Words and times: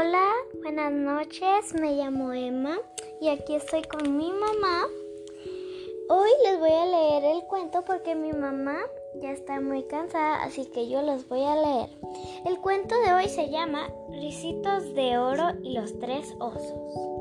Hola, 0.00 0.30
buenas 0.62 0.92
noches, 0.92 1.74
me 1.74 1.96
llamo 1.96 2.32
Emma 2.32 2.78
y 3.20 3.30
aquí 3.30 3.56
estoy 3.56 3.82
con 3.82 4.16
mi 4.16 4.30
mamá. 4.30 4.86
Hoy 6.08 6.30
les 6.44 6.60
voy 6.60 6.70
a 6.70 6.86
leer 6.86 7.24
el 7.24 7.42
cuento 7.48 7.82
porque 7.84 8.14
mi 8.14 8.32
mamá 8.32 8.78
ya 9.20 9.32
está 9.32 9.60
muy 9.60 9.82
cansada, 9.88 10.44
así 10.44 10.66
que 10.66 10.88
yo 10.88 11.02
los 11.02 11.28
voy 11.28 11.42
a 11.42 11.56
leer. 11.56 11.88
El 12.46 12.60
cuento 12.60 12.94
de 13.00 13.12
hoy 13.12 13.28
se 13.28 13.50
llama 13.50 13.88
Risitos 14.12 14.94
de 14.94 15.18
Oro 15.18 15.54
y 15.64 15.72
los 15.72 15.98
Tres 15.98 16.32
Osos. 16.38 17.18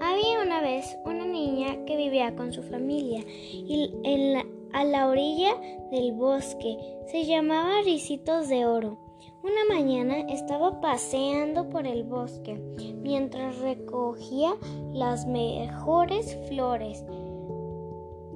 Había 0.00 0.40
una 0.40 0.62
vez 0.62 0.86
una 1.04 1.26
niña 1.26 1.84
que 1.84 1.98
vivía 1.98 2.34
con 2.34 2.50
su 2.54 2.62
familia 2.62 3.22
y 3.26 3.94
en 4.04 4.32
la 4.32 4.46
a 4.72 4.84
la 4.84 5.08
orilla 5.08 5.54
del 5.90 6.12
bosque. 6.12 6.76
Se 7.06 7.24
llamaba 7.24 7.82
Ricitos 7.84 8.48
de 8.48 8.66
Oro. 8.66 8.98
Una 9.42 9.64
mañana 9.68 10.20
estaba 10.28 10.80
paseando 10.80 11.68
por 11.68 11.86
el 11.86 12.04
bosque 12.04 12.62
mientras 13.02 13.58
recogía 13.58 14.54
las 14.92 15.26
mejores 15.26 16.38
flores 16.48 17.04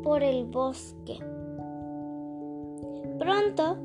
por 0.02 0.22
el 0.22 0.46
bosque. 0.46 1.18
Pronto 3.18 3.78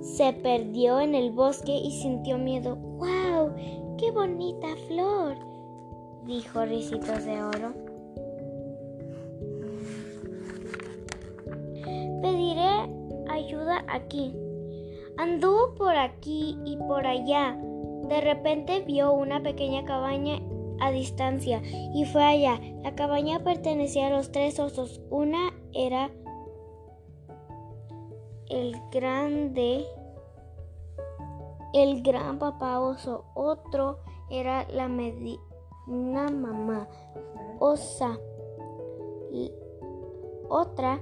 se 0.00 0.32
perdió 0.32 1.00
en 1.00 1.14
el 1.14 1.30
bosque 1.32 1.72
y 1.72 1.90
sintió 1.90 2.38
miedo. 2.38 2.76
¡Wow! 2.76 3.52
¡Qué 3.98 4.10
bonita 4.10 4.68
flor! 4.88 5.36
dijo 6.24 6.64
Ricitos 6.64 7.24
de 7.24 7.42
Oro. 7.42 7.93
Ayuda 13.34 13.84
aquí. 13.88 14.34
Anduvo 15.16 15.74
por 15.74 15.96
aquí 15.96 16.58
y 16.64 16.76
por 16.76 17.06
allá. 17.06 17.56
De 18.08 18.20
repente 18.20 18.80
vio 18.80 19.12
una 19.12 19.42
pequeña 19.42 19.84
cabaña 19.84 20.40
a 20.80 20.90
distancia 20.90 21.62
y 21.94 22.04
fue 22.04 22.22
allá. 22.24 22.60
La 22.82 22.94
cabaña 22.94 23.40
pertenecía 23.40 24.08
a 24.08 24.10
los 24.10 24.32
tres 24.32 24.58
osos. 24.58 25.00
Una 25.10 25.52
era 25.72 26.10
el 28.48 28.76
grande, 28.90 29.86
el 31.72 32.02
gran 32.02 32.38
papá 32.38 32.80
oso. 32.80 33.24
Otro 33.34 33.98
era 34.30 34.66
la 34.68 34.88
medina 34.88 35.40
mamá 35.86 36.88
osa. 37.58 38.18
Otra 40.48 41.00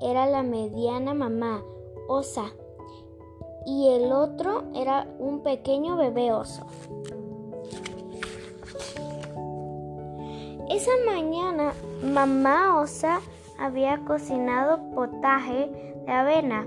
era 0.00 0.26
la 0.26 0.42
mediana 0.42 1.14
mamá 1.14 1.62
osa 2.08 2.52
y 3.66 3.88
el 3.88 4.12
otro 4.12 4.64
era 4.74 5.06
un 5.18 5.42
pequeño 5.42 5.96
bebé 5.96 6.32
oso. 6.32 6.66
Esa 10.70 10.90
mañana 11.06 11.72
mamá 12.02 12.78
osa 12.78 13.20
había 13.58 14.04
cocinado 14.04 14.90
potaje 14.94 15.70
de 16.06 16.12
avena. 16.12 16.66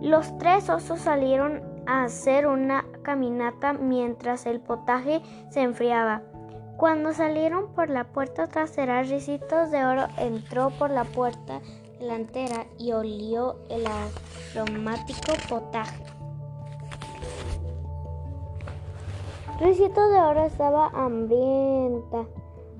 Los 0.00 0.36
tres 0.38 0.68
osos 0.68 1.00
salieron 1.00 1.62
a 1.86 2.04
hacer 2.04 2.46
una 2.46 2.84
caminata 3.02 3.72
mientras 3.72 4.46
el 4.46 4.60
potaje 4.60 5.22
se 5.50 5.62
enfriaba. 5.62 6.22
Cuando 6.82 7.12
salieron 7.12 7.68
por 7.76 7.90
la 7.90 8.02
puerta 8.02 8.48
trasera, 8.48 9.04
Ricitos 9.04 9.70
de 9.70 9.84
Oro 9.84 10.06
entró 10.18 10.70
por 10.80 10.90
la 10.90 11.04
puerta 11.04 11.60
delantera 12.00 12.66
y 12.76 12.90
olió 12.90 13.54
el 13.70 13.84
aromático 13.86 15.32
potaje. 15.48 16.02
Ricitos 19.60 20.10
de 20.10 20.18
Oro 20.22 20.42
estaba 20.42 20.88
hambrienta, 20.88 22.24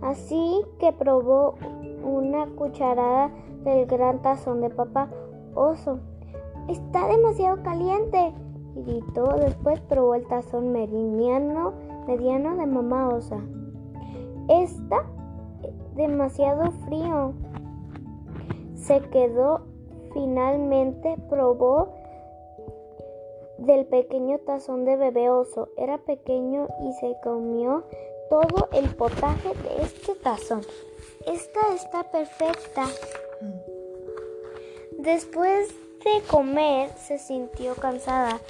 así 0.01 0.63
que 0.81 0.93
probó 0.93 1.55
una 2.03 2.47
cucharada 2.57 3.31
del 3.63 3.87
gran 3.87 4.21
tazón 4.21 4.63
de 4.63 4.71
papá 4.71 5.11
oso. 5.55 6.01
Está 6.67 7.07
demasiado 7.07 7.63
caliente, 7.63 8.35
gritó. 8.75 9.29
Después 9.37 9.81
probó 9.83 10.17
el 10.17 10.27
tazón 10.27 10.73
mediano, 10.73 11.75
mediano 12.09 12.57
de 12.57 12.67
mamá 12.67 13.09
osa. 13.09 13.39
Está 14.49 15.05
demasiado 15.95 16.73
frío. 16.87 17.35
Se 18.75 19.01
quedó 19.11 19.63
finalmente, 20.13 21.17
probó 21.29 21.95
del 23.59 23.87
pequeño 23.87 24.39
tazón 24.39 24.85
de 24.85 24.97
bebé 24.97 25.31
oso. 25.31 25.69
Era 25.77 25.99
pequeño 25.99 26.69
y 26.81 26.93
se 26.95 27.17
comió 27.23 27.85
todo 28.29 28.69
el 28.73 28.95
potaje 28.95 29.51
de 29.51 29.83
este 29.83 30.15
tazón. 30.17 30.63
Esta 31.27 31.61
está 31.75 32.05
perfecta. 32.11 32.87
Después 34.99 35.69
de 36.05 36.21
comer 36.29 36.91
se 36.97 37.19
sintió 37.19 37.75
cansada 37.77 38.41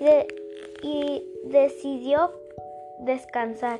y, 0.00 0.86
y 0.86 1.26
decidió 1.44 2.30
descansar 3.00 3.78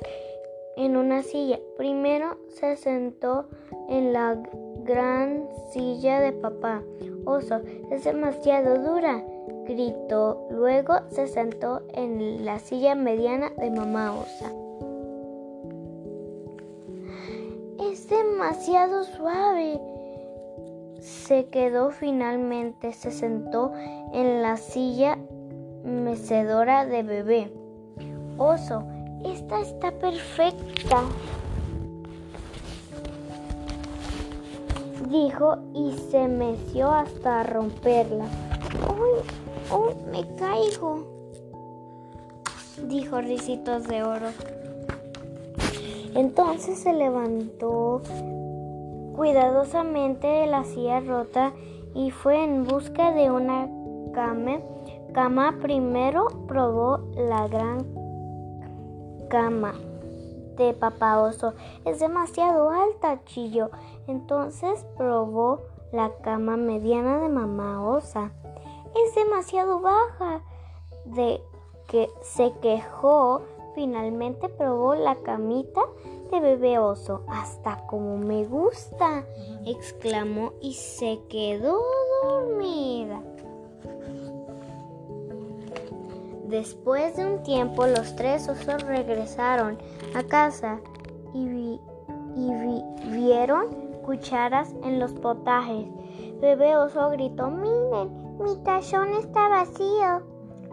en 0.77 0.97
una 0.97 1.23
silla. 1.23 1.59
Primero 1.77 2.37
se 2.49 2.75
sentó 2.75 3.45
en 3.89 4.13
la 4.13 4.41
gran 4.83 5.47
silla 5.71 6.19
de 6.19 6.31
papá. 6.31 6.81
Oso, 7.25 7.61
es 7.91 8.03
demasiado 8.03 8.79
dura, 8.79 9.23
gritó. 9.65 10.47
Luego 10.51 10.95
se 11.09 11.27
sentó 11.27 11.81
en 11.93 12.45
la 12.45 12.59
silla 12.59 12.95
mediana 12.95 13.51
de 13.57 13.71
mamá 13.71 14.13
osa. 14.13 14.51
Es 17.79 18.09
demasiado 18.09 19.03
suave. 19.03 19.79
Se 20.99 21.45
quedó 21.47 21.91
finalmente, 21.91 22.93
se 22.93 23.11
sentó 23.11 23.73
en 24.13 24.41
la 24.41 24.57
silla 24.57 25.17
mecedora 25.83 26.85
de 26.85 27.03
bebé. 27.03 27.51
Oso, 28.37 28.83
esta 29.25 29.59
está 29.61 29.91
perfecta. 29.91 31.03
Dijo 35.09 35.57
y 35.73 35.93
se 36.09 36.27
meció 36.27 36.91
hasta 36.91 37.43
romperla. 37.43 38.25
¡Uy! 38.89 39.19
¡Uy! 39.71 39.95
¡Me 40.11 40.35
caigo! 40.35 41.05
Dijo 42.87 43.21
Ricitos 43.21 43.87
de 43.87 44.03
Oro. 44.03 44.29
Entonces 46.15 46.79
se 46.79 46.93
levantó 46.93 48.01
cuidadosamente 49.15 50.27
de 50.27 50.47
la 50.47 50.63
silla 50.63 50.99
rota 50.99 51.53
y 51.95 52.11
fue 52.11 52.43
en 52.43 52.63
busca 52.63 53.11
de 53.11 53.31
una 53.31 53.67
cama. 54.13 54.59
Cama 55.13 55.59
primero 55.61 56.27
probó 56.47 56.99
la 57.15 57.47
gran 57.47 58.02
cama 59.33 59.73
de 60.57 60.75
papá 60.75 61.19
oso 61.19 61.55
es 61.85 61.99
demasiado 61.99 62.69
alta, 62.69 63.25
chillo. 63.25 63.71
Entonces 64.05 64.85
probó 64.95 65.61
la 65.91 66.11
cama 66.21 66.55
mediana 66.55 67.17
de 67.17 67.29
mamá 67.29 67.83
osa. 67.83 68.31
Es 68.95 69.15
demasiado 69.15 69.79
baja. 69.79 70.43
De 71.05 71.41
que 71.87 72.11
se 72.21 72.53
quejó, 72.61 73.41
finalmente 73.73 74.49
probó 74.49 74.93
la 74.93 75.15
camita 75.15 75.81
de 76.29 76.39
bebé 76.39 76.77
oso. 76.77 77.23
Hasta 77.27 77.87
como 77.87 78.17
me 78.17 78.45
gusta, 78.45 79.25
exclamó 79.65 80.53
y 80.61 80.75
se 80.75 81.19
quedó 81.27 81.81
dormida. 82.23 83.19
Después 86.53 87.15
de 87.15 87.25
un 87.25 87.41
tiempo 87.41 87.87
los 87.87 88.15
tres 88.15 88.47
osos 88.47 88.83
regresaron 88.83 89.79
a 90.13 90.21
casa 90.21 90.79
y, 91.33 91.79
vieron 93.07 93.71
cucharas 94.05 94.71
en 94.83 94.99
los 94.99 95.13
potajes. 95.13 95.87
Bebé 96.41 96.77
oso 96.77 97.09
gritó, 97.09 97.49
miren, 97.49 98.37
mi 98.37 98.55
tazón 98.63 99.15
está 99.15 99.49
vacío. 99.49 100.21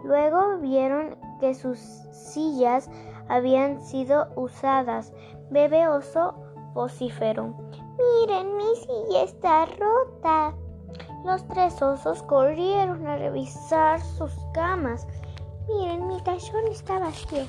Luego 0.03 0.59
vieron 0.59 1.17
que 1.39 1.55
sus 1.55 1.79
sillas 2.11 2.87
habían 3.27 3.81
sido 3.81 4.27
usadas. 4.35 5.11
Bebé 5.49 5.87
oso 5.87 6.35
vociferó, 6.75 7.55
miren, 7.97 8.55
mi 8.55 8.75
silla 8.75 9.23
está 9.23 9.65
rota. 9.65 10.53
Los 11.25 11.43
tres 11.47 11.81
osos 11.81 12.21
corrieron 12.21 13.07
a 13.07 13.15
revisar 13.15 13.99
sus 13.99 14.31
camas. 14.53 15.07
Miren, 15.67 16.07
mi 16.07 16.21
tazón 16.21 16.67
está 16.69 16.99
vacío. 16.99 17.45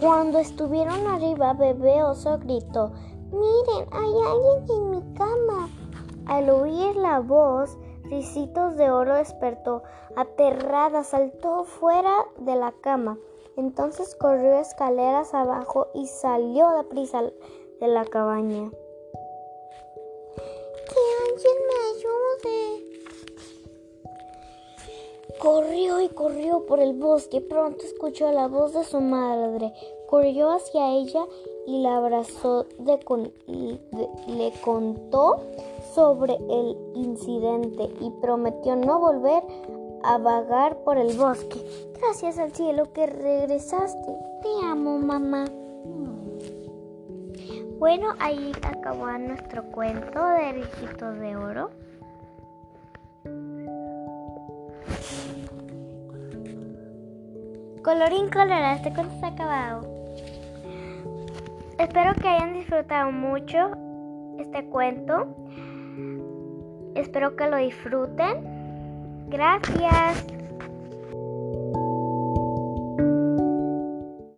Cuando 0.00 0.38
estuvieron 0.38 1.06
arriba, 1.06 1.52
bebé 1.52 2.02
oso 2.02 2.38
gritó, 2.38 2.90
miren, 3.30 3.86
hay 3.92 4.12
alguien 4.26 4.64
en 4.70 4.90
mi 4.90 5.14
cama. 5.14 5.68
Al 6.26 6.48
oír 6.48 6.96
la 6.96 7.20
voz, 7.20 7.76
Ricitos 8.04 8.76
de 8.76 8.90
Oro 8.90 9.14
despertó, 9.14 9.82
aterrada, 10.16 11.04
saltó 11.04 11.64
fuera 11.64 12.26
de 12.38 12.56
la 12.56 12.72
cama. 12.72 13.18
Entonces 13.56 14.14
corrió 14.14 14.58
escaleras 14.58 15.34
abajo 15.34 15.88
y 15.94 16.06
salió 16.06 16.70
de 16.70 16.84
prisa 16.84 17.22
de 17.22 17.88
la 17.88 18.04
cabaña. 18.04 18.70
¡Que 20.88 21.00
alguien 21.28 21.58
me 21.68 21.74
ayude! 21.98 22.90
Corrió 25.40 26.00
y 26.00 26.08
corrió 26.08 26.66
por 26.66 26.80
el 26.80 26.92
bosque. 26.94 27.40
Pronto 27.40 27.84
escuchó 27.84 28.30
la 28.30 28.46
voz 28.48 28.74
de 28.74 28.84
su 28.84 29.00
madre. 29.00 29.72
Corrió 30.06 30.50
hacia 30.50 30.90
ella 30.90 31.24
y 31.66 31.82
la 31.82 31.96
abrazó. 31.96 32.66
le 34.26 34.52
contó 34.62 35.40
sobre 35.94 36.34
el 36.34 36.76
incidente 36.94 37.88
y 38.00 38.10
prometió 38.20 38.76
no 38.76 38.98
volver 39.00 39.42
a 40.02 40.18
vagar 40.18 40.82
por 40.84 40.98
el 40.98 41.16
bosque. 41.16 41.64
Gracias 42.00 42.38
al 42.38 42.52
cielo 42.52 42.92
que 42.92 43.06
regresaste. 43.06 44.16
Te 44.42 44.66
amo, 44.66 44.98
mamá. 44.98 45.44
Bueno, 47.78 48.14
ahí 48.18 48.52
acabó 48.62 49.06
nuestro 49.18 49.64
cuento 49.64 50.26
de 50.28 50.52
Rijitos 50.52 51.18
de 51.18 51.36
Oro. 51.36 51.70
Colorín 57.82 58.30
colorado, 58.30 58.76
este 58.76 58.92
cuento 58.92 59.14
está 59.14 59.28
acabado. 59.28 59.86
Espero 61.78 62.14
que 62.14 62.28
hayan 62.28 62.54
disfrutado 62.54 63.12
mucho 63.12 63.72
este 64.38 64.64
cuento. 64.66 65.26
Espero 66.94 67.36
que 67.36 67.46
lo 67.46 67.56
disfruten. 67.56 69.26
Gracias. 69.28 70.39